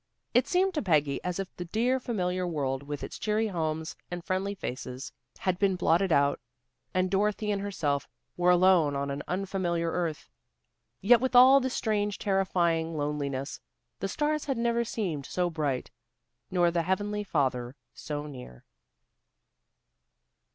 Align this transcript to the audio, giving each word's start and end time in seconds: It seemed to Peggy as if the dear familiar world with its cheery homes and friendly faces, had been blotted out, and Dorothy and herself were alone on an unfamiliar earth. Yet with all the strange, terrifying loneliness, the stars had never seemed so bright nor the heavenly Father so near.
It 0.33 0.47
seemed 0.47 0.73
to 0.73 0.81
Peggy 0.81 1.23
as 1.23 1.37
if 1.37 1.55
the 1.57 1.65
dear 1.65 1.99
familiar 1.99 2.47
world 2.47 2.81
with 2.81 3.03
its 3.03 3.19
cheery 3.19 3.49
homes 3.49 3.95
and 4.09 4.23
friendly 4.23 4.55
faces, 4.55 5.11
had 5.37 5.59
been 5.59 5.75
blotted 5.75 6.11
out, 6.11 6.39
and 6.91 7.11
Dorothy 7.11 7.51
and 7.51 7.61
herself 7.61 8.07
were 8.35 8.49
alone 8.49 8.95
on 8.95 9.11
an 9.11 9.21
unfamiliar 9.27 9.91
earth. 9.91 10.27
Yet 11.01 11.21
with 11.21 11.35
all 11.35 11.59
the 11.59 11.69
strange, 11.69 12.17
terrifying 12.17 12.97
loneliness, 12.97 13.61
the 13.99 14.07
stars 14.07 14.45
had 14.45 14.57
never 14.57 14.83
seemed 14.83 15.27
so 15.27 15.51
bright 15.51 15.91
nor 16.49 16.71
the 16.71 16.81
heavenly 16.81 17.23
Father 17.23 17.75
so 17.93 18.25
near. 18.25 18.65